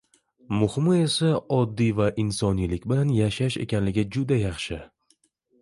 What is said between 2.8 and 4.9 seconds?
bilan yashash ekanligini juda yaxshi